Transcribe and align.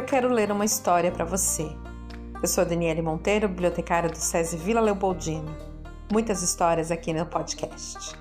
eu 0.00 0.04
quero 0.04 0.32
ler 0.32 0.50
uma 0.50 0.64
história 0.64 1.12
para 1.12 1.26
você. 1.26 1.70
Eu 2.42 2.48
sou 2.48 2.64
Daniele 2.64 3.02
Monteiro, 3.02 3.46
bibliotecária 3.46 4.08
do 4.08 4.16
SESI 4.16 4.56
Vila 4.56 4.80
Leopoldina. 4.80 5.54
Muitas 6.10 6.42
histórias 6.42 6.90
aqui 6.90 7.12
no 7.12 7.26
podcast. 7.26 8.16